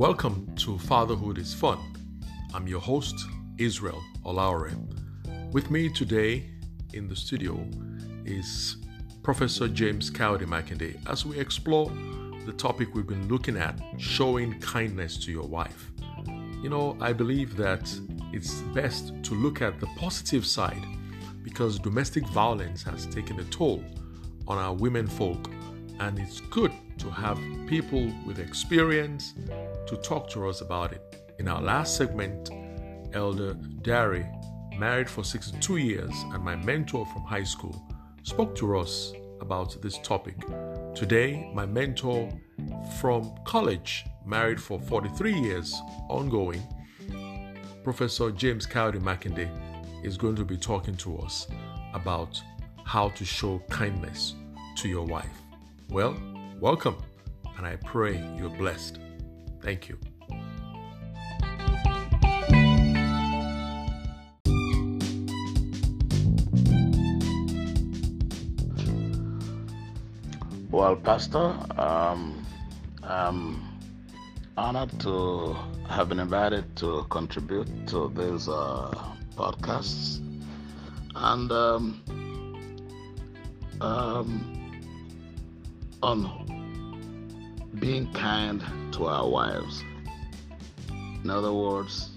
Welcome 0.00 0.50
to 0.56 0.78
Fatherhood 0.78 1.36
is 1.36 1.52
Fun. 1.52 1.78
I'm 2.54 2.66
your 2.66 2.80
host, 2.80 3.26
Israel 3.58 4.02
Olaore. 4.24 4.72
With 5.52 5.70
me 5.70 5.90
today 5.90 6.48
in 6.94 7.06
the 7.06 7.14
studio 7.14 7.62
is 8.24 8.78
Professor 9.22 9.68
James 9.68 10.08
Cowdy 10.08 10.46
Makinde 10.46 10.96
as 11.06 11.26
we 11.26 11.38
explore 11.38 11.92
the 12.46 12.52
topic 12.54 12.94
we've 12.94 13.06
been 13.06 13.28
looking 13.28 13.58
at 13.58 13.78
showing 13.98 14.58
kindness 14.60 15.18
to 15.18 15.30
your 15.30 15.46
wife. 15.46 15.90
You 16.62 16.70
know, 16.70 16.96
I 16.98 17.12
believe 17.12 17.58
that 17.58 17.94
it's 18.32 18.62
best 18.72 19.12
to 19.24 19.34
look 19.34 19.60
at 19.60 19.80
the 19.80 19.86
positive 19.98 20.46
side 20.46 20.82
because 21.42 21.78
domestic 21.78 22.26
violence 22.28 22.82
has 22.84 23.04
taken 23.04 23.38
a 23.38 23.44
toll 23.44 23.84
on 24.48 24.56
our 24.56 24.72
women 24.72 25.06
folk, 25.06 25.50
and 25.98 26.18
it's 26.18 26.40
good 26.40 26.72
to 26.96 27.10
have 27.10 27.38
people 27.66 28.10
with 28.24 28.38
experience 28.38 29.34
to 29.86 29.96
talk 29.96 30.28
to 30.30 30.48
us 30.48 30.60
about 30.60 30.92
it. 30.92 31.02
In 31.38 31.48
our 31.48 31.60
last 31.60 31.96
segment, 31.96 32.50
Elder 33.12 33.54
Dari, 33.82 34.26
married 34.78 35.08
for 35.08 35.24
62 35.24 35.76
years 35.78 36.12
and 36.32 36.44
my 36.44 36.56
mentor 36.56 37.06
from 37.06 37.22
high 37.22 37.44
school, 37.44 37.82
spoke 38.22 38.54
to 38.56 38.78
us 38.78 39.12
about 39.40 39.80
this 39.82 39.98
topic. 39.98 40.36
Today, 40.94 41.50
my 41.54 41.66
mentor 41.66 42.30
from 43.00 43.34
college, 43.44 44.04
married 44.24 44.60
for 44.60 44.78
43 44.78 45.32
years, 45.32 45.80
ongoing, 46.08 46.62
Professor 47.82 48.30
James 48.30 48.66
Cowdy 48.66 48.98
Makinde, 48.98 49.48
is 50.04 50.16
going 50.16 50.36
to 50.36 50.44
be 50.44 50.56
talking 50.56 50.96
to 50.96 51.18
us 51.18 51.46
about 51.94 52.40
how 52.84 53.08
to 53.10 53.24
show 53.24 53.58
kindness 53.70 54.34
to 54.76 54.88
your 54.88 55.06
wife. 55.06 55.40
Well, 55.88 56.16
welcome, 56.60 56.96
and 57.56 57.66
I 57.66 57.76
pray 57.76 58.22
you're 58.36 58.50
blessed. 58.50 58.98
Thank 59.62 59.88
you. 59.88 59.98
Well, 70.70 70.96
Pastor, 70.96 71.56
um, 71.78 72.46
I'm 73.02 73.60
honored 74.56 74.98
to 75.00 75.56
have 75.88 76.08
been 76.08 76.20
invited 76.20 76.76
to 76.76 77.04
contribute 77.10 77.88
to 77.88 78.08
this 78.14 78.48
uh, 78.48 78.90
podcast. 79.36 80.20
And 81.14 81.50
um, 81.50 82.02
um, 83.80 84.56
on 86.02 86.59
being 87.80 88.12
kind 88.12 88.62
to 88.92 89.06
our 89.06 89.26
wives. 89.26 89.82
In 91.24 91.30
other 91.30 91.52
words, 91.52 92.10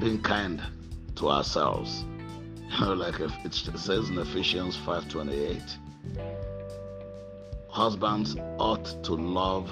being 0.00 0.20
kind 0.20 0.60
to 1.16 1.30
ourselves. 1.30 2.04
You 2.68 2.84
know, 2.84 2.94
like 2.94 3.20
it 3.20 3.54
says 3.54 4.10
in 4.10 4.18
Ephesians 4.18 4.76
5:28, 4.76 5.62
husbands 7.68 8.36
ought 8.58 9.04
to 9.04 9.14
love 9.14 9.70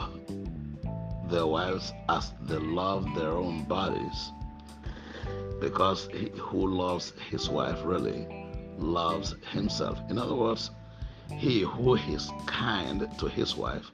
their 1.28 1.44
wives 1.44 1.92
as 2.08 2.32
they 2.42 2.56
love 2.56 3.04
their 3.16 3.32
own 3.32 3.64
bodies. 3.64 4.30
Because 5.60 6.08
he 6.12 6.30
who 6.38 6.68
loves 6.68 7.12
his 7.30 7.50
wife 7.50 7.80
really 7.84 8.26
loves 8.78 9.34
himself. 9.50 9.98
In 10.08 10.16
other 10.16 10.36
words, 10.36 10.70
he 11.30 11.62
who 11.62 11.96
is 11.96 12.30
kind 12.46 13.08
to 13.18 13.26
his 13.26 13.56
wife 13.56 13.90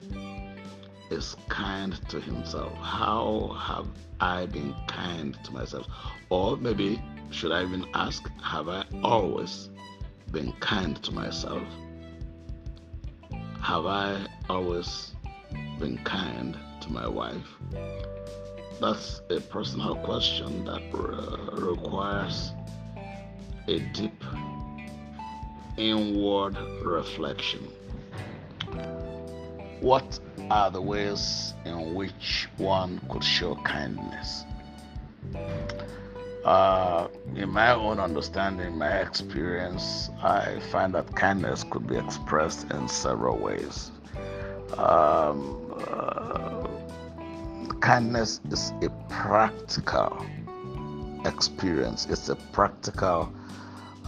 is 1.10 1.36
kind 1.48 1.92
to 2.08 2.20
himself. 2.20 2.72
How 2.78 3.56
have 3.58 3.86
I 4.20 4.46
been 4.46 4.74
kind 4.86 5.36
to 5.44 5.52
myself? 5.52 5.86
Or 6.30 6.56
maybe, 6.56 7.02
should 7.30 7.52
I 7.52 7.62
even 7.62 7.86
ask, 7.94 8.28
have 8.42 8.68
I 8.68 8.84
always 9.02 9.70
been 10.30 10.52
kind 10.60 11.02
to 11.02 11.12
myself? 11.12 11.62
Have 13.60 13.86
I 13.86 14.26
always 14.48 15.12
been 15.78 15.98
kind 16.04 16.56
to 16.80 16.92
my 16.92 17.08
wife? 17.08 17.46
That's 18.80 19.20
a 19.30 19.40
personal 19.40 19.96
question 19.96 20.64
that 20.64 20.82
uh, 20.94 21.56
requires 21.56 22.52
a 23.68 23.80
deep 23.92 24.24
inward 25.76 26.56
reflection. 26.82 27.68
What 29.80 30.19
are 30.50 30.70
the 30.70 30.82
ways 30.82 31.54
in 31.64 31.94
which 31.94 32.48
one 32.56 33.00
could 33.08 33.22
show 33.22 33.54
kindness? 33.56 34.44
Uh, 36.44 37.08
in 37.36 37.50
my 37.50 37.72
own 37.72 38.00
understanding, 38.00 38.76
my 38.76 39.00
experience, 39.00 40.10
I 40.22 40.58
find 40.72 40.94
that 40.94 41.14
kindness 41.14 41.64
could 41.64 41.86
be 41.86 41.96
expressed 41.96 42.70
in 42.72 42.88
several 42.88 43.36
ways. 43.38 43.90
Um, 44.76 45.72
uh, 45.86 46.66
kindness 47.80 48.40
is 48.50 48.72
a 48.82 48.90
practical 49.08 50.26
experience, 51.26 52.06
it's 52.06 52.28
a 52.30 52.36
practical 52.36 53.32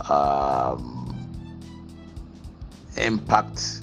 um, 0.08 1.14
impact 2.96 3.81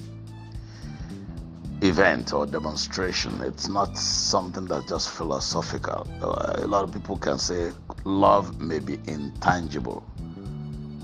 event 1.82 2.32
or 2.32 2.46
demonstration. 2.46 3.40
It's 3.42 3.68
not 3.68 3.96
something 3.96 4.66
that's 4.66 4.88
just 4.88 5.10
philosophical. 5.10 6.06
A 6.22 6.66
lot 6.66 6.84
of 6.84 6.92
people 6.92 7.16
can 7.16 7.38
say 7.38 7.72
love 8.04 8.60
may 8.60 8.78
be 8.78 9.00
intangible, 9.06 10.04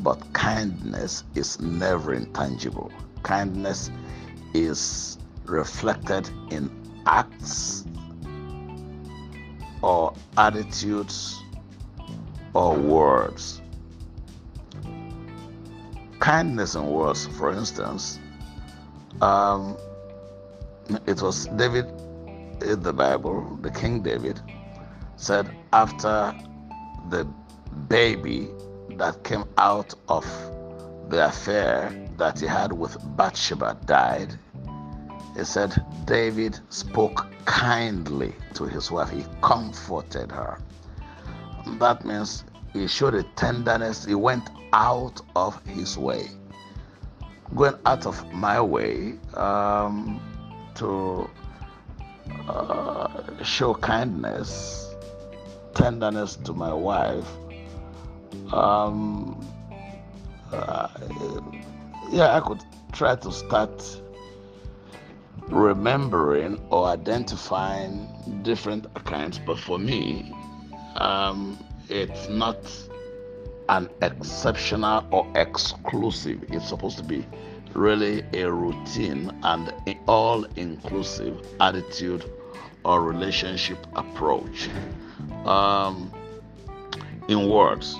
but 0.03 0.20
kindness 0.32 1.25
is 1.34 1.59
never 1.60 2.12
intangible. 2.14 2.92
Kindness 3.22 3.91
is 4.54 5.19
reflected 5.47 6.28
in 6.50 6.70
acts 7.06 7.84
or 9.82 10.12
attitudes 10.37 11.41
or 12.54 12.75
words. 12.75 13.62
Kindness 16.19 16.75
in 16.75 16.87
words, 16.87 17.26
for 17.26 17.53
instance, 17.53 18.19
um, 19.20 19.76
it 21.07 21.21
was 21.23 21.47
David 21.57 21.87
in 22.63 22.83
the 22.83 22.93
Bible, 22.93 23.59
the 23.63 23.71
King 23.71 24.03
David, 24.03 24.41
said 25.17 25.51
after 25.73 26.35
the 27.11 27.27
baby 27.89 28.49
that 28.97 29.23
came 29.25 29.45
out 29.59 29.95
of 30.09 30.25
the 31.09 31.27
affair 31.27 31.93
that 32.17 32.41
he 32.41 32.47
had 32.47 32.73
with 32.73 32.97
Bathsheba 33.17 33.79
died, 33.85 34.39
he 35.37 35.45
said 35.45 35.75
David 36.07 36.59
spoke 36.71 37.27
kindly 37.45 38.35
to 38.55 38.65
his 38.65 38.91
wife. 38.91 39.11
He 39.11 39.25
comforted 39.43 40.33
her. 40.33 40.59
That 41.79 42.05
means 42.05 42.45
he 42.73 42.87
showed 42.87 43.15
a 43.15 43.23
tenderness. 43.35 44.05
He 44.05 44.15
went 44.15 44.49
out 44.73 45.21
of 45.35 45.65
his 45.67 45.99
way. 45.99 46.31
Going 47.55 47.75
out 47.85 48.07
of 48.07 48.33
my 48.33 48.61
way 48.61 49.15
um, 49.35 50.21
to 50.76 51.28
uh, 52.48 53.42
show 53.42 53.75
kindness, 53.75 54.94
tenderness 55.75 56.37
to 56.37 56.53
my 56.53 56.72
wife. 56.72 57.26
Um, 58.53 59.44
uh, 60.53 60.88
yeah, 62.10 62.37
I 62.37 62.41
could 62.41 62.62
try 62.92 63.16
to 63.16 63.32
start 63.32 64.00
remembering 65.49 66.61
or 66.70 66.87
identifying 66.87 68.08
different 68.43 68.87
accounts, 68.96 69.38
but 69.38 69.58
for 69.58 69.79
me, 69.79 70.32
um, 70.96 71.58
it's 71.88 72.29
not 72.29 72.58
an 73.69 73.88
exceptional 74.02 75.06
or 75.11 75.26
exclusive. 75.34 76.44
It's 76.49 76.69
supposed 76.69 76.99
to 76.99 77.05
be 77.05 77.26
really 77.76 78.25
a 78.32 78.50
routine 78.50 79.31
and 79.43 79.73
all 80.08 80.44
inclusive 80.56 81.46
attitude 81.61 82.25
or 82.84 83.02
relationship 83.02 83.78
approach. 83.94 84.69
Um, 85.44 86.11
in 87.28 87.49
words, 87.49 87.96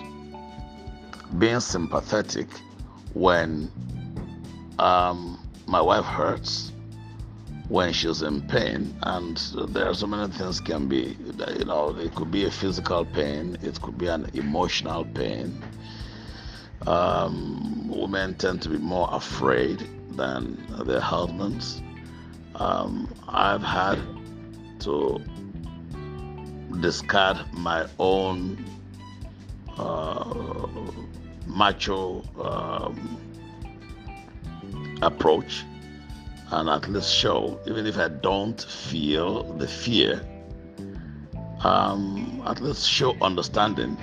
being 1.39 1.61
sympathetic 1.61 2.49
when 3.13 3.71
um, 4.79 5.39
my 5.67 5.81
wife 5.81 6.05
hurts, 6.05 6.73
when 7.69 7.93
she's 7.93 8.23
in 8.23 8.43
pain, 8.43 8.95
and 9.03 9.37
there 9.69 9.89
are 9.89 9.95
so 9.95 10.07
many 10.07 10.33
things 10.33 10.61
can 10.61 10.87
be, 10.87 11.17
you 11.59 11.65
know, 11.65 11.97
it 11.99 12.15
could 12.15 12.31
be 12.31 12.45
a 12.45 12.51
physical 12.51 13.05
pain, 13.05 13.59
it 13.63 13.81
could 13.83 13.99
be 13.99 14.07
an 14.07 14.31
emotional 14.35 15.05
pain. 15.05 15.61
Um, 16.87 17.89
women 17.89 18.35
tend 18.35 18.63
to 18.63 18.69
be 18.69 18.79
more 18.79 19.09
afraid 19.13 19.89
than 20.11 20.65
their 20.85 21.01
husbands. 21.01 21.83
Um, 22.55 23.13
I've 23.29 23.63
had 23.63 23.99
to 24.81 25.21
discard 26.81 27.39
my 27.53 27.87
own 27.99 28.65
uh, 29.77 30.35
macho 31.47 32.23
um, 32.41 33.19
approach 35.03 35.65
and 36.51 36.69
at 36.69 36.89
least 36.89 37.13
show, 37.13 37.59
even 37.67 37.87
if 37.87 37.99
I 37.99 38.09
don't 38.09 38.61
feel 38.61 39.43
the 39.55 39.67
fear, 39.67 40.23
um, 41.65 42.43
at 42.47 42.61
least 42.61 42.89
show 42.89 43.17
understanding 43.21 43.97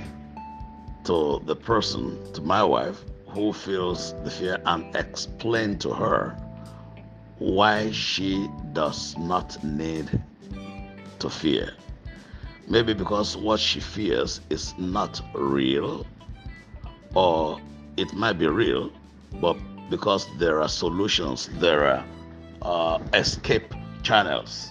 to 1.05 1.41
the 1.45 1.55
person, 1.55 2.17
to 2.33 2.41
my 2.41 2.63
wife, 2.63 3.03
who 3.27 3.51
feels 3.51 4.13
the 4.23 4.29
fear, 4.31 4.61
and 4.65 4.95
explain 4.95 5.77
to 5.79 5.93
her 5.93 6.37
why 7.39 7.91
she 7.91 8.47
does 8.73 9.17
not 9.17 9.61
need 9.63 10.09
to 11.19 11.29
fear. 11.29 11.73
Maybe 12.67 12.93
because 12.93 13.35
what 13.35 13.59
she 13.59 13.79
fears 13.79 14.39
is 14.49 14.73
not 14.77 15.21
real, 15.33 16.05
or 17.13 17.59
it 17.97 18.13
might 18.13 18.39
be 18.39 18.47
real, 18.47 18.91
but 19.41 19.57
because 19.89 20.27
there 20.37 20.61
are 20.61 20.69
solutions, 20.69 21.49
there 21.59 21.85
are 21.85 22.05
uh, 22.61 22.99
escape 23.13 23.73
channels. 24.03 24.69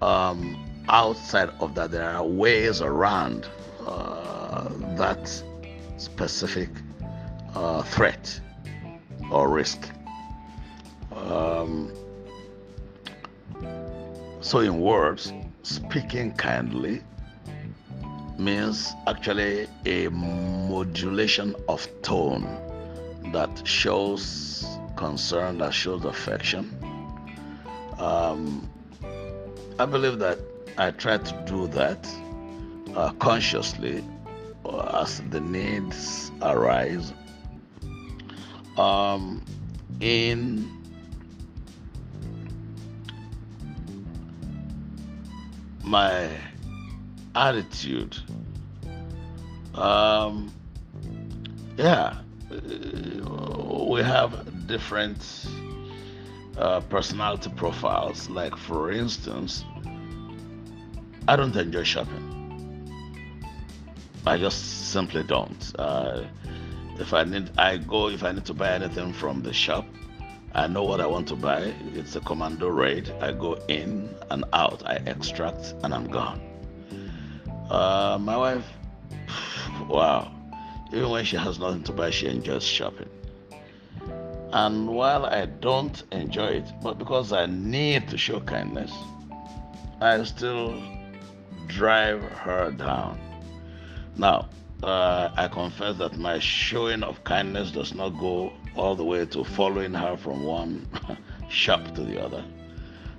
Um, 0.00 0.84
outside 0.88 1.50
of 1.60 1.74
that, 1.74 1.90
there 1.90 2.08
are 2.08 2.24
ways 2.24 2.80
around 2.80 3.48
uh, 3.86 4.68
that 4.96 5.42
specific 5.96 6.68
uh, 7.54 7.82
threat 7.82 8.40
or 9.30 9.48
risk. 9.48 9.90
Um, 11.12 11.92
so, 14.40 14.60
in 14.60 14.80
words, 14.80 15.32
speaking 15.62 16.32
kindly 16.32 17.02
means 18.38 18.94
actually 19.06 19.68
a 19.84 20.08
modulation 20.08 21.54
of 21.68 21.86
tone 22.02 22.48
that 23.32 23.66
shows 23.66 24.64
concern, 24.96 25.58
that 25.58 25.74
shows 25.74 26.04
affection. 26.04 26.74
Um, 27.98 28.68
I 29.78 29.84
believe 29.84 30.18
that 30.18 30.38
I 30.78 30.90
try 30.90 31.18
to 31.18 31.44
do 31.46 31.66
that 31.68 32.08
uh, 32.96 33.12
consciously 33.12 34.04
uh, 34.64 35.00
as 35.02 35.20
the 35.30 35.40
needs 35.40 36.30
arise. 36.42 37.12
Um, 38.76 39.44
in 40.00 40.70
my 45.82 46.30
attitude, 47.34 48.16
um, 49.74 50.52
yeah, 51.76 52.18
uh, 52.50 53.84
we 53.86 54.02
have 54.02 54.66
different 54.66 55.46
uh, 56.56 56.80
personality 56.80 57.50
profiles. 57.56 58.28
Like, 58.30 58.56
for 58.56 58.90
instance, 58.90 59.64
I 61.26 61.36
don't 61.36 61.54
enjoy 61.56 61.84
shopping. 61.84 62.39
I 64.26 64.36
just 64.36 64.90
simply 64.92 65.22
don't. 65.22 65.72
Uh, 65.78 66.24
if 66.98 67.14
I 67.14 67.24
need, 67.24 67.50
I 67.56 67.78
go. 67.78 68.08
If 68.08 68.22
I 68.22 68.32
need 68.32 68.44
to 68.46 68.54
buy 68.54 68.72
anything 68.72 69.12
from 69.12 69.42
the 69.42 69.52
shop, 69.52 69.86
I 70.54 70.66
know 70.66 70.82
what 70.84 71.00
I 71.00 71.06
want 71.06 71.28
to 71.28 71.36
buy. 71.36 71.72
It's 71.94 72.16
a 72.16 72.20
commando 72.20 72.68
raid. 72.68 73.10
I 73.20 73.32
go 73.32 73.54
in 73.68 74.14
and 74.30 74.44
out. 74.52 74.82
I 74.84 74.96
extract 75.06 75.74
and 75.82 75.94
I'm 75.94 76.08
gone. 76.08 76.40
Uh, 77.70 78.18
my 78.20 78.36
wife, 78.36 78.66
wow. 79.88 80.30
Even 80.92 81.08
when 81.08 81.24
she 81.24 81.36
has 81.36 81.58
nothing 81.58 81.84
to 81.84 81.92
buy, 81.92 82.10
she 82.10 82.26
enjoys 82.26 82.64
shopping. 82.64 83.08
And 84.52 84.88
while 84.88 85.26
I 85.26 85.46
don't 85.46 86.02
enjoy 86.10 86.48
it, 86.48 86.72
but 86.82 86.98
because 86.98 87.32
I 87.32 87.46
need 87.46 88.08
to 88.08 88.18
show 88.18 88.40
kindness, 88.40 88.92
I 90.00 90.22
still 90.24 90.82
drive 91.68 92.20
her 92.22 92.72
down. 92.72 93.29
Now, 94.16 94.48
uh, 94.82 95.30
I 95.36 95.48
confess 95.48 95.96
that 95.98 96.18
my 96.18 96.38
showing 96.38 97.02
of 97.02 97.22
kindness 97.24 97.70
does 97.70 97.94
not 97.94 98.10
go 98.10 98.52
all 98.76 98.94
the 98.94 99.04
way 99.04 99.26
to 99.26 99.44
following 99.44 99.94
her 99.94 100.16
from 100.16 100.44
one 100.44 100.86
shop 101.48 101.94
to 101.94 102.02
the 102.02 102.22
other. 102.22 102.44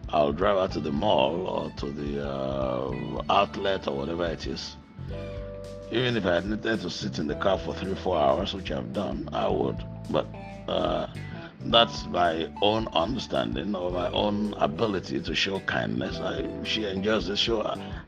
I'll 0.09 0.33
drive 0.33 0.57
her 0.57 0.73
to 0.73 0.79
the 0.79 0.91
mall 0.91 1.47
or 1.47 1.71
to 1.77 1.91
the 1.91 2.27
uh, 2.27 3.21
outlet 3.29 3.87
or 3.87 3.97
whatever 3.97 4.25
it 4.25 4.45
is. 4.45 4.75
Even 5.91 6.17
if 6.17 6.25
I 6.25 6.39
needed 6.39 6.81
to 6.81 6.89
sit 6.89 7.19
in 7.19 7.27
the 7.27 7.35
car 7.35 7.57
for 7.57 7.73
three, 7.75 7.95
four 7.95 8.17
hours, 8.17 8.53
which 8.53 8.71
I've 8.71 8.93
done, 8.93 9.29
I 9.33 9.47
would. 9.47 9.77
But 10.09 10.27
uh, 10.67 11.07
that's 11.71 12.05
my 12.07 12.49
own 12.61 12.87
understanding 12.93 13.73
or 13.75 13.91
my 13.91 14.09
own 14.11 14.53
ability 14.55 15.21
to 15.21 15.33
show 15.33 15.59
kindness. 15.61 16.17
I, 16.19 16.45
she 16.63 16.85
enjoys 16.85 17.27
the 17.27 17.37
show. 17.37 17.61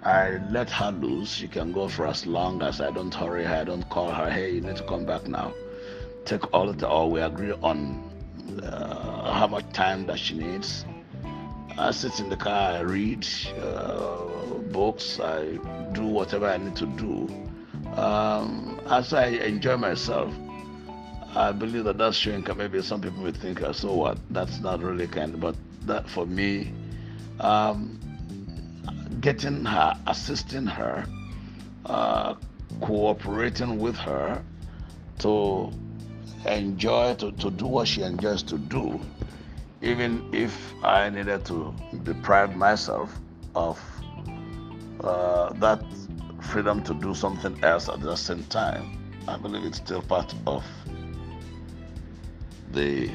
I, 0.03 0.39
let 0.49 0.69
her 0.69 0.91
loose. 0.91 1.31
She 1.31 1.47
can 1.47 1.71
go 1.71 1.87
for 1.87 2.05
as 2.07 2.25
long 2.25 2.61
as 2.61 2.81
I 2.81 2.91
don't 2.91 3.13
hurry 3.13 3.45
her. 3.45 3.55
I 3.55 3.63
don't 3.63 3.89
call 3.89 4.11
her. 4.11 4.29
Hey, 4.29 4.51
you 4.51 4.61
need 4.61 4.75
to 4.75 4.83
come 4.83 5.05
back 5.05 5.27
now. 5.27 5.53
Take 6.25 6.53
all 6.53 6.71
the 6.73 6.87
or 6.87 7.09
we 7.09 7.21
agree 7.21 7.53
on 7.63 8.03
uh, 8.61 9.31
how 9.33 9.47
much 9.47 9.71
time 9.71 10.05
that 10.07 10.19
she 10.19 10.35
needs. 10.35 10.85
I 11.77 11.91
sit 11.91 12.19
in 12.19 12.29
the 12.29 12.37
car. 12.37 12.73
I 12.73 12.79
read 12.81 13.25
uh, 13.61 14.25
books. 14.71 15.19
I 15.21 15.57
do 15.93 16.05
whatever 16.05 16.47
I 16.47 16.57
need 16.57 16.75
to 16.75 16.85
do. 16.85 17.29
Um, 17.95 18.79
as 18.87 19.13
I 19.13 19.27
enjoy 19.27 19.77
myself, 19.77 20.33
I 21.35 21.51
believe 21.51 21.85
that 21.85 21.97
that's 21.97 22.15
showing 22.15 22.45
maybe 22.55 22.81
some 22.83 23.01
people 23.01 23.23
would 23.23 23.37
think, 23.37 23.63
uh, 23.63 23.73
so 23.73 23.93
what? 23.93 24.17
That's 24.29 24.59
not 24.59 24.81
really 24.83 25.07
kind. 25.07 25.39
But 25.39 25.55
that 25.85 26.07
for 26.07 26.27
me, 26.27 26.71
um, 27.39 27.99
getting 29.19 29.65
her, 29.65 29.95
assisting 30.05 30.67
her, 30.67 31.05
uh, 31.87 32.35
cooperating 32.81 33.79
with 33.79 33.95
her 33.97 34.43
to 35.19 35.71
enjoy, 36.45 37.15
to, 37.15 37.31
to 37.31 37.49
do 37.49 37.65
what 37.65 37.87
she 37.87 38.03
enjoys 38.03 38.43
to 38.43 38.59
do, 38.59 38.99
even 39.81 40.29
if 40.33 40.73
I 40.83 41.09
needed 41.09 41.45
to 41.45 41.73
deprive 42.03 42.55
myself 42.55 43.11
of 43.55 43.81
uh, 45.01 45.51
that 45.53 45.83
freedom 46.41 46.83
to 46.83 46.93
do 46.93 47.15
something 47.15 47.61
else 47.63 47.89
at 47.89 48.01
the 48.01 48.15
same 48.15 48.43
time. 48.45 48.99
I 49.27 49.37
believe 49.37 49.63
it's 49.65 49.77
still 49.77 50.01
part 50.01 50.33
of 50.45 50.63
the 52.73 53.09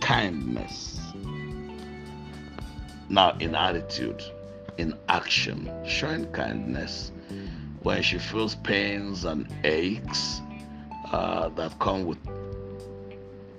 kindness. 0.00 1.00
Now, 3.08 3.36
in 3.40 3.54
attitude, 3.54 4.22
in 4.78 4.94
action, 5.08 5.70
showing 5.84 6.30
kindness 6.32 7.12
when 7.82 8.02
she 8.02 8.18
feels 8.18 8.54
pains 8.56 9.24
and 9.24 9.46
aches 9.64 10.40
uh, 11.12 11.48
that 11.50 11.78
come 11.78 12.04
with 12.04 12.18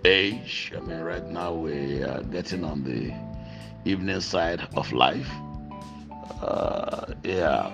age. 0.06 0.72
I 0.76 0.80
mean, 0.80 1.02
right 1.02 1.28
now 1.28 1.54
we 1.54 2.04
are 2.04 2.24
getting 2.24 2.64
on 2.64 2.84
the 2.84 3.14
evening 3.90 4.22
side 4.22 4.68
of 4.76 4.92
life. 4.92 5.30
Uh, 6.42 7.14
yeah, 7.24 7.70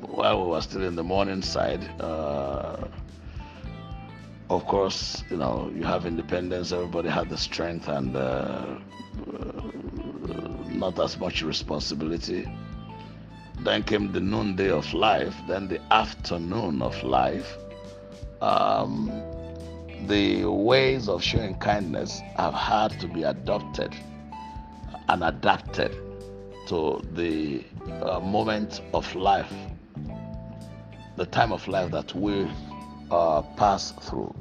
while 0.00 0.42
we 0.42 0.50
were 0.50 0.60
still 0.60 0.84
in 0.84 0.96
the 0.96 1.04
morning 1.04 1.42
side, 1.42 1.84
uh, 2.00 2.88
of 4.50 4.64
course, 4.66 5.24
you 5.30 5.36
know, 5.36 5.70
you 5.74 5.84
have 5.84 6.06
independence, 6.06 6.72
everybody 6.72 7.08
had 7.08 7.28
the 7.28 7.36
strength 7.36 7.88
and 7.88 8.16
uh, 8.16 8.18
uh, 8.18 9.62
not 10.68 10.98
as 10.98 11.18
much 11.18 11.42
responsibility. 11.42 12.48
Then 13.60 13.82
came 13.82 14.12
the 14.12 14.20
noonday 14.20 14.70
of 14.70 14.92
life, 14.94 15.34
then 15.46 15.68
the 15.68 15.80
afternoon 15.92 16.80
of 16.80 17.02
life. 17.02 17.56
Um, 18.40 19.12
the 20.06 20.44
ways 20.44 21.08
of 21.08 21.22
showing 21.22 21.56
kindness 21.56 22.20
have 22.36 22.54
had 22.54 22.98
to 23.00 23.08
be 23.08 23.24
adopted 23.24 23.94
and 25.08 25.24
adapted 25.24 25.94
to 26.68 27.02
the 27.12 27.64
uh, 28.02 28.20
moment 28.20 28.80
of 28.94 29.12
life, 29.14 29.52
the 31.16 31.26
time 31.26 31.52
of 31.52 31.66
life 31.66 31.90
that 31.90 32.14
we 32.14 32.48
uh, 33.10 33.42
pass 33.56 33.92
through. 33.92 34.34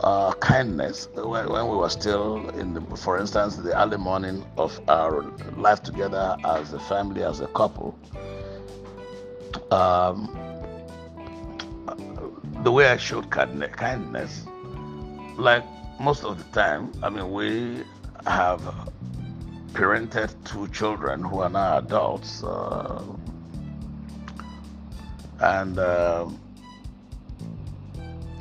Uh, 0.00 0.32
kindness, 0.34 1.08
when, 1.14 1.48
when, 1.48 1.68
we 1.68 1.76
were 1.76 1.88
still 1.88 2.48
in 2.50 2.74
the, 2.74 2.80
for 2.96 3.18
instance, 3.18 3.56
the 3.56 3.80
early 3.80 3.96
morning 3.96 4.44
of 4.58 4.78
our 4.88 5.22
life 5.56 5.82
together 5.82 6.36
as 6.44 6.72
a 6.72 6.80
family, 6.80 7.22
as 7.22 7.40
a 7.40 7.46
couple, 7.48 7.98
um, 9.70 10.28
the 12.62 12.72
way 12.72 12.86
I 12.88 12.96
showed 12.96 13.30
kindness, 13.30 14.44
like 15.36 15.64
most 16.00 16.24
of 16.24 16.38
the 16.38 16.60
time, 16.60 16.92
I 17.02 17.08
mean, 17.08 17.30
we 17.32 17.84
have 18.26 18.60
parented 19.72 20.32
two 20.44 20.68
children 20.68 21.22
who 21.22 21.40
are 21.40 21.50
now 21.50 21.78
adults. 21.78 22.42
Uh, 22.42 23.02
and 25.40 25.78
um, 25.78 26.40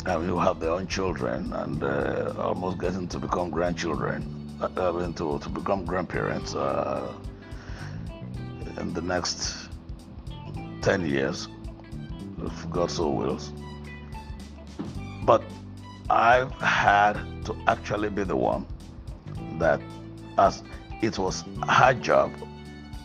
and 0.06 0.28
you 0.28 0.38
have 0.38 0.60
their 0.60 0.72
own 0.72 0.88
children 0.88 1.54
and 1.54 1.84
uh, 1.84 2.34
almost 2.38 2.80
getting 2.80 3.08
to 3.08 3.20
become 3.20 3.50
grandchildren, 3.50 4.58
uh, 4.62 4.66
uh 4.66 5.12
to, 5.14 5.40
to 5.40 5.50
become 5.50 5.86
grandparents 5.86 6.56
uh, 6.56 7.14
in 8.78 8.94
the 8.94 9.02
next 9.02 9.70
10 10.82 11.06
years, 11.06 11.48
if 12.44 12.70
God 12.70 12.92
so 12.92 13.10
wills. 13.10 13.54
But 15.24 15.44
I've 16.10 16.52
had 16.54 17.14
to 17.46 17.56
actually 17.68 18.10
be 18.10 18.24
the 18.24 18.36
one 18.36 18.66
that, 19.60 19.80
as 20.38 20.64
it 21.02 21.18
was 21.18 21.46
her 21.70 21.94
job, 21.94 22.32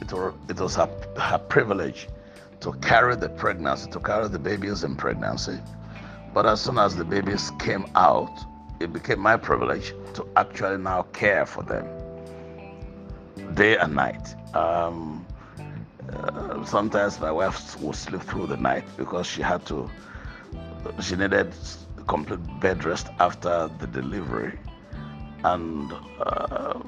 it, 0.01 0.13
were, 0.13 0.35
it 0.49 0.59
was 0.59 0.75
her, 0.75 0.89
her 1.17 1.39
privilege 1.39 2.09
to 2.61 2.73
carry 2.75 3.15
the 3.15 3.29
pregnancy, 3.29 3.89
to 3.91 4.01
carry 4.01 4.29
the 4.29 4.39
babies 4.39 4.83
in 4.83 4.97
pregnancy. 4.97 5.61
But 6.39 6.47
as 6.47 6.61
soon 6.61 6.79
as 6.79 6.95
the 6.95 7.05
babies 7.05 7.51
came 7.59 7.85
out, 7.97 8.31
it 8.79 8.93
became 8.93 9.19
my 9.19 9.37
privilege 9.37 9.93
to 10.15 10.25
actually 10.37 10.79
now 10.79 11.03
care 11.13 11.45
for 11.45 11.65
them 11.65 11.85
day 13.55 13.77
and 13.77 13.97
night. 13.97 14.37
Um, 14.55 15.27
uh, 16.13 16.65
sometimes 16.65 17.19
my 17.19 17.33
wife 17.33 17.77
would 17.81 17.97
sleep 17.97 18.23
through 18.23 18.47
the 18.47 18.57
night 18.57 18.85
because 18.97 19.27
she 19.27 19.43
had 19.43 19.67
to, 19.67 19.91
she 21.03 21.17
needed 21.17 21.53
complete 22.07 22.61
bed 22.61 22.85
rest 22.85 23.09
after 23.19 23.69
the 23.81 23.89
delivery. 23.89 24.57
And 25.43 25.93
uh, 26.21 26.79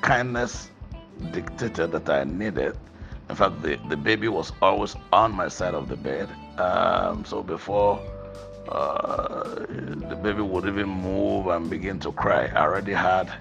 kindness 0.00 0.70
dictated 1.30 1.92
that 1.92 2.08
I 2.08 2.24
needed. 2.24 2.74
In 3.30 3.36
fact, 3.36 3.62
the, 3.62 3.78
the 3.88 3.96
baby 3.96 4.28
was 4.28 4.52
always 4.60 4.96
on 5.12 5.32
my 5.32 5.48
side 5.48 5.74
of 5.74 5.88
the 5.88 5.96
bed. 5.96 6.28
Um, 6.58 7.24
so 7.24 7.42
before 7.42 8.00
uh, 8.68 9.42
the 9.66 10.18
baby 10.22 10.42
would 10.42 10.66
even 10.66 10.88
move 10.88 11.46
and 11.48 11.68
begin 11.68 11.98
to 12.00 12.12
cry, 12.12 12.46
I 12.46 12.62
already 12.62 12.92
had 12.92 13.32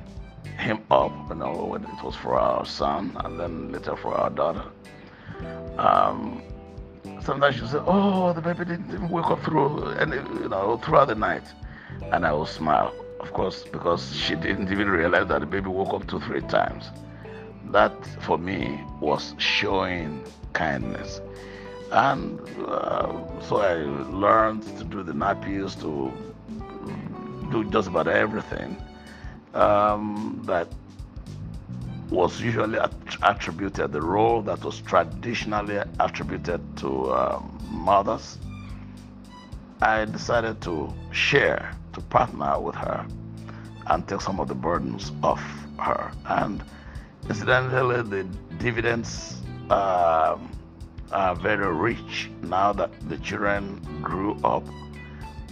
him 0.58 0.84
up, 0.92 1.12
you 1.30 1.36
know, 1.36 1.75
it 1.75 2.04
was 2.04 2.16
for 2.16 2.40
our 2.40 2.66
son 2.66 3.16
and 3.24 3.40
then 3.40 3.72
later 3.72 3.96
for 3.96 4.13
our 4.13 4.30
daughter. 4.30 4.63
Um, 5.78 6.42
sometimes 7.22 7.56
she 7.56 7.68
say, 7.68 7.80
"Oh, 7.86 8.34
the 8.34 8.42
baby 8.42 8.66
didn't 8.66 8.90
even 8.90 9.10
wake 9.10 9.25
up 9.25 9.42
through, 9.44 9.84
and 10.00 10.13
you 10.13 10.50
know, 10.50 10.78
throughout 10.78 11.08
the 11.08 11.16
night," 11.16 11.44
and 12.12 12.25
I 12.25 12.32
will 12.32 12.46
smile, 12.46 12.94
of 13.20 13.34
course, 13.34 13.63
because 13.63 14.16
she 14.16 14.36
didn't 14.36 14.72
even 14.72 14.90
realize 14.90 15.28
that 15.28 15.40
the 15.40 15.48
baby 15.48 15.70
woke 15.70 15.94
up 15.94 16.08
two, 16.08 16.20
three 16.20 16.42
times. 16.42 16.92
That 17.74 18.06
for 18.22 18.38
me 18.38 18.80
was 19.01 19.34
showing 19.39 20.24
kindness, 20.53 21.22
and 21.92 22.39
uh, 22.68 23.42
so 23.42 23.58
I 23.58 23.74
learned 24.12 24.62
to 24.77 24.84
do 24.84 25.01
the 25.01 25.13
nappies, 25.13 25.74
to 25.82 26.13
do 27.51 27.63
just 27.72 27.88
about 27.88 28.08
everything 28.08 28.77
um, 29.56 30.39
that 30.46 30.68
was 32.12 32.39
usually 32.39 32.77
attributed, 33.24 33.92
the 33.92 34.01
role 34.01 34.44
that 34.44 34.63
was 34.63 34.80
traditionally 34.82 35.82
attributed 36.00 36.62
to 36.77 37.12
um, 37.12 37.60
mothers, 37.72 38.38
I 39.82 40.06
decided 40.06 40.62
to 40.62 40.94
share, 41.12 41.75
to 41.94 42.01
partner 42.01 42.60
with 42.60 42.75
her 42.75 43.06
and 43.88 44.08
take 44.08 44.22
some 44.22 44.39
of 44.39 44.48
the 44.48 44.56
burdens 44.56 45.12
off 45.24 45.44
her. 45.80 46.12
And 46.25 46.63
incidentally, 47.30 48.01
the 48.01 48.24
dividends 48.58 49.42
um, 49.70 50.51
are 51.12 51.36
very 51.36 51.74
rich 51.74 52.30
now 52.42 52.74
that 52.74 52.92
the 53.10 53.18
children 53.18 53.80
grew 54.01 54.36
up. 54.44 54.63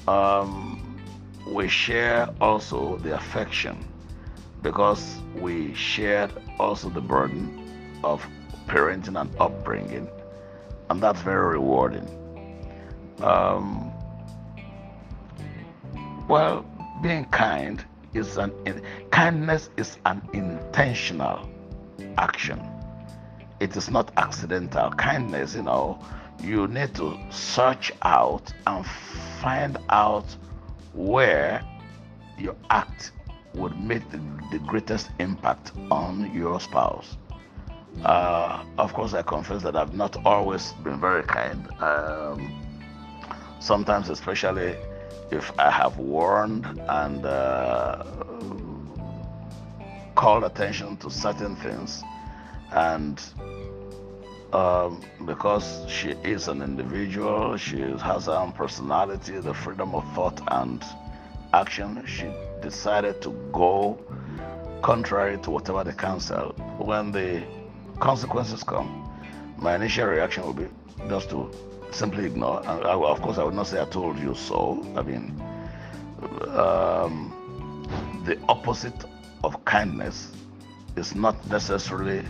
Um, 0.08 1.00
we 1.48 1.68
share 1.68 2.30
also 2.40 2.98
the 2.98 3.16
affection 3.16 3.86
because 4.62 5.18
we 5.36 5.74
shared 5.74 6.32
also 6.60 6.90
the 6.90 7.02
burden 7.02 8.00
of 8.04 8.26
parenting 8.68 9.20
and 9.20 9.30
upbringing, 9.40 10.08
and 10.90 11.02
that's 11.02 11.22
very 11.22 11.54
rewarding. 11.54 12.08
Um, 13.22 13.92
well, 16.28 16.66
being 17.02 17.26
kind 17.26 17.84
is 18.14 18.38
an 18.38 18.52
kindness 19.12 19.70
is 19.78 19.98
an 20.06 20.22
intentional 20.34 21.51
action. 22.18 22.62
It 23.60 23.76
is 23.78 23.90
not 23.90 24.12
accidental. 24.18 24.92
Kindness, 24.92 25.56
you 25.56 25.64
know, 25.64 26.00
you 26.42 26.68
need 26.68 26.96
to 26.96 27.18
search 27.30 27.92
out 28.02 28.52
and 28.66 28.86
find 29.42 29.78
out 29.90 30.26
where 30.94 31.64
your 32.38 32.56
act 32.70 33.12
would 33.54 33.78
make 33.80 34.10
the, 34.10 34.20
the 34.52 34.60
greatest 34.60 35.10
impact 35.20 35.72
on 35.92 36.34
your 36.34 36.60
spouse. 36.60 37.18
Uh, 38.04 38.64
of 38.78 38.94
course, 38.94 39.14
I 39.14 39.22
confess 39.22 39.62
that 39.64 39.76
I've 39.76 39.94
not 39.94 40.26
always 40.26 40.72
been 40.84 41.00
very 41.00 41.24
kind. 41.24 41.68
Um, 41.82 42.62
sometimes, 43.60 44.10
especially 44.10 44.76
if 45.30 45.52
I 45.60 45.70
have 45.70 45.98
warned 45.98 46.66
and 46.66 47.26
uh, 47.26 48.04
called 50.22 50.44
attention 50.44 50.96
to 50.98 51.10
certain 51.10 51.56
things, 51.56 52.04
and 52.74 53.20
um, 54.54 55.02
because 55.26 55.84
she 55.88 56.10
is 56.24 56.48
an 56.48 56.62
individual, 56.62 57.58
she 57.58 57.82
has 57.82 58.28
her 58.28 58.34
own 58.34 58.52
personality, 58.52 59.40
the 59.40 59.52
freedom 59.52 59.96
of 59.96 60.04
thought 60.14 60.40
and 60.52 60.86
action, 61.54 62.06
she 62.06 62.32
decided 62.62 63.20
to 63.20 63.32
go 63.52 63.98
contrary 64.84 65.40
to 65.40 65.50
whatever 65.50 65.84
the 65.84 65.94
counsel. 65.94 66.54
When 66.78 67.12
the 67.12 67.42
consequences 68.00 68.62
come, 68.62 69.10
my 69.58 69.74
initial 69.74 70.06
reaction 70.06 70.44
will 70.44 70.54
be 70.54 70.68
just 71.10 71.32
to 71.32 71.50
simply 71.90 72.26
ignore. 72.28 72.60
And 72.60 72.86
I, 72.86 72.94
of 72.94 73.24
course, 73.24 73.40
I 73.40 73.44
would 73.44 73.56
not 73.56 73.66
say 73.66 73.82
I 73.82 73.86
told 73.86 74.20
you 74.20 74.36
so. 74.36 74.86
I 74.96 75.02
mean, 75.02 75.42
um, 76.50 77.34
the 78.24 78.38
opposite 78.48 79.04
of 79.44 79.64
kindness 79.66 80.32
is 80.96 81.16
not 81.16 81.36
necessarily 81.50 82.24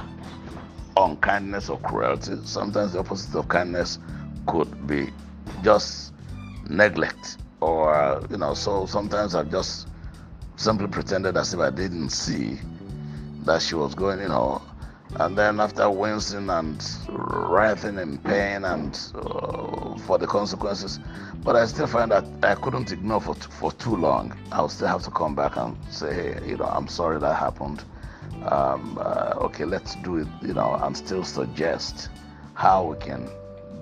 unkindness 0.98 1.70
or 1.70 1.80
cruelty. 1.80 2.34
Sometimes 2.44 2.94
the 2.94 3.00
opposite 3.00 3.36
of 3.38 3.48
kindness 3.48 4.00
could 4.48 4.88
be 4.88 5.10
just 5.64 6.14
neglect 6.70 7.38
or 7.60 8.22
you 8.30 8.38
know 8.38 8.54
so 8.54 8.86
sometimes 8.86 9.36
i 9.36 9.44
just 9.44 9.88
simply 10.56 10.88
pretended 10.88 11.38
as 11.38 11.54
if 11.54 11.60
i 11.60 11.70
didn't 11.70 12.10
see 12.10 12.58
that 13.44 13.62
she 13.62 13.76
was 13.76 13.94
going 13.94 14.20
you 14.20 14.28
know 14.28 14.62
and 15.16 15.38
then 15.38 15.60
after 15.60 15.90
wincing 15.90 16.50
and 16.50 16.84
writhing 17.10 17.98
in 17.98 18.18
pain 18.20 18.64
and 18.66 19.12
uh, 19.16 19.98
for 20.00 20.18
the 20.18 20.28
consequences 20.28 21.00
but 21.44 21.56
i 21.56 21.66
still 21.66 21.88
find 21.88 22.12
that 22.12 22.26
i 22.44 22.56
couldn't 22.56 22.92
ignore 22.92 23.22
for, 23.22 23.36
for 23.36 23.72
too 23.74 23.96
long. 23.96 24.36
I 24.52 24.62
would 24.62 24.72
still 24.72 24.88
have 24.88 25.04
to 25.04 25.12
come 25.12 25.36
back 25.36 25.58
and 25.58 25.78
say 25.90 26.14
hey 26.14 26.48
you 26.48 26.58
know 26.58 26.66
i'm 26.66 26.88
sorry 26.88 27.20
that 27.20 27.36
happened. 27.36 27.84
Um, 28.46 28.98
uh, 29.00 29.34
okay 29.38 29.66
let's 29.66 29.96
do 29.96 30.18
it 30.18 30.28
you 30.42 30.54
know 30.54 30.76
and 30.82 30.96
still 30.96 31.24
suggest 31.24 32.10
how 32.54 32.86
we 32.86 32.98
can 32.98 33.30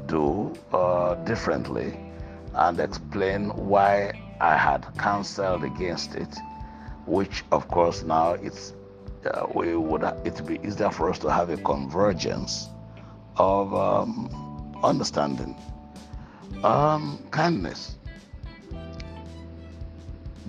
do 0.08 0.54
uh, 0.74 1.16
differently 1.24 1.98
and 2.54 2.80
explain 2.80 3.50
why 3.50 4.12
I 4.42 4.56
had 4.56 4.88
counseled 4.98 5.64
against 5.64 6.16
it, 6.16 6.34
which 7.06 7.44
of 7.52 7.68
course 7.68 8.04
now 8.04 8.32
it's 8.34 8.74
uh, 9.26 9.48
we 9.54 9.76
would 9.76 10.04
it 10.26 10.46
be 10.46 10.60
easier 10.66 10.90
for 10.90 11.10
us 11.10 11.20
to 11.20 11.30
have 11.30 11.50
a 11.50 11.58
convergence 11.58 12.70
of 13.38 13.74
um, 13.74 14.76
understanding, 14.84 15.56
um, 16.64 17.20
kindness. 17.32 17.96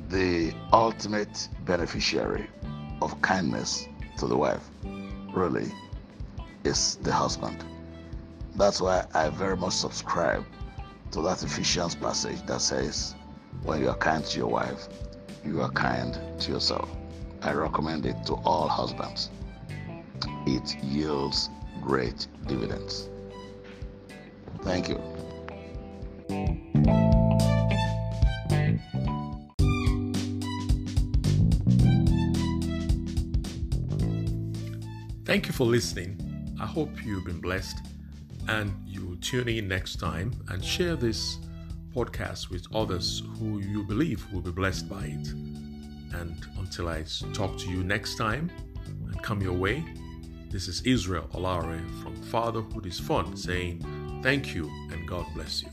The 0.09 0.53
ultimate 0.73 1.49
beneficiary 1.65 2.49
of 3.00 3.21
kindness 3.23 3.87
to 4.19 4.27
the 4.27 4.37
wife 4.37 4.69
really 5.33 5.71
is 6.65 6.97
the 6.97 7.12
husband. 7.12 7.65
That's 8.57 8.81
why 8.81 9.07
I 9.15 9.29
very 9.31 9.57
much 9.57 9.75
subscribe 9.75 10.45
to 11.12 11.23
that 11.23 11.43
Ephesians 11.43 11.95
passage 11.95 12.45
that 12.47 12.61
says, 12.61 13.15
When 13.62 13.81
you 13.81 13.89
are 13.89 13.97
kind 13.97 14.25
to 14.25 14.39
your 14.39 14.49
wife, 14.49 14.89
you 15.45 15.61
are 15.62 15.71
kind 15.71 16.19
to 16.41 16.53
yourself. 16.53 16.89
I 17.42 17.52
recommend 17.52 18.04
it 18.06 18.16
to 18.26 18.35
all 18.44 18.68
husbands. 18.68 19.30
It 20.47 20.76
yields 20.82 21.49
great 21.80 22.26
dividends. 22.47 23.09
Thank 24.62 24.88
you. 24.88 25.00
Thank 35.25 35.47
you 35.47 35.52
for 35.52 35.64
listening. 35.64 36.18
I 36.61 36.66
hope 36.66 36.90
you've 37.04 37.25
been 37.25 37.40
blessed 37.40 37.78
and 38.49 38.73
you'll 38.87 39.16
tune 39.16 39.49
in 39.49 39.68
next 39.68 39.97
time 39.97 40.32
and 40.49 40.62
share 40.62 40.97
this 40.97 41.38
podcast 41.94 42.50
with 42.50 42.66
others 42.75 43.23
who 43.38 43.61
you 43.61 43.85
believe 43.85 44.26
will 44.32 44.40
be 44.40 44.50
blessed 44.50 44.88
by 44.88 45.04
it. 45.06 45.50
And 46.12 46.37
until 46.59 46.88
I 46.88 47.05
talk 47.33 47.59
to 47.59 47.71
you 47.71 47.83
next 47.85 48.17
time 48.17 48.50
and 48.87 49.23
come 49.23 49.40
your 49.40 49.55
way, 49.55 49.85
this 50.50 50.67
is 50.69 50.83
Israel 50.83 51.29
Olaore 51.33 51.81
from 52.02 52.14
Fatherhood 52.17 52.87
is 52.87 52.99
Fun 52.99 53.37
saying 53.37 54.21
thank 54.23 54.55
you 54.55 54.69
and 54.93 55.07
God 55.07 55.26
bless 55.35 55.62
you. 55.62 55.69